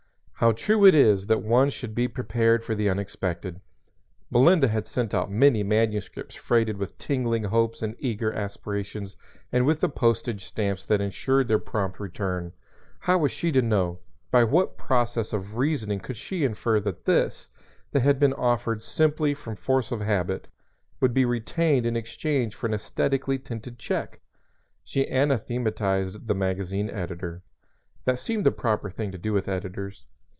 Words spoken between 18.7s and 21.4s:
simply from force of habit, would be